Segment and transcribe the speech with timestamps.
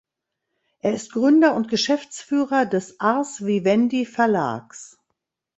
[0.79, 4.97] Er ist Gründer und Geschäftsführer des ars vivendi verlags.